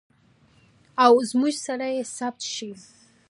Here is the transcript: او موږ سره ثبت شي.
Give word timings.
او 1.03 1.15
موږ 1.39 1.55
سره 1.65 1.87
ثبت 2.17 2.41
شي. 2.53 2.71